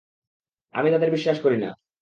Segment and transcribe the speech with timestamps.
[0.73, 1.69] আমি তাদের বিশ্বাস করি না।